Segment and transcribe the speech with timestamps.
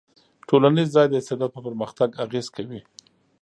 [0.49, 2.81] ټولنیز ځای د استعداد په پرمختګ اغېز کوي.